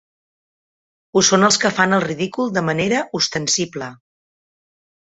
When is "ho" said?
1.19-1.23